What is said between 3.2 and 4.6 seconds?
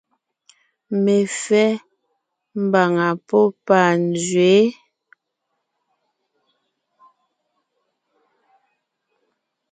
pɔ́ panzwě).